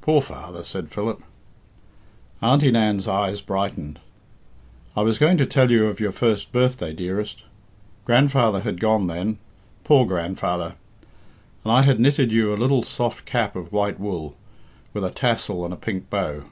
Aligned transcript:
"Poor 0.00 0.20
father!" 0.20 0.64
said 0.64 0.90
Philip. 0.90 1.22
Auntie 2.42 2.72
Nan's 2.72 3.06
eyes 3.06 3.40
brightened. 3.40 4.00
"I 4.96 5.02
was 5.02 5.18
going 5.20 5.36
to 5.38 5.46
tell 5.46 5.70
you 5.70 5.86
of 5.86 6.00
your 6.00 6.10
first 6.10 6.50
birthday, 6.50 6.92
dearest. 6.92 7.44
Grandfather 8.04 8.62
had 8.62 8.80
gone 8.80 9.06
then 9.06 9.38
poor 9.84 10.04
grandfather! 10.04 10.74
and 11.62 11.72
I 11.72 11.82
had 11.82 12.00
knitted 12.00 12.32
you 12.32 12.52
a 12.52 12.58
little 12.58 12.82
soft 12.82 13.24
cap 13.24 13.54
of 13.54 13.70
white 13.72 14.00
wool, 14.00 14.34
with 14.92 15.04
a 15.04 15.10
tassel 15.12 15.64
and 15.64 15.72
a 15.72 15.76
pink 15.76 16.10
bow. 16.10 16.42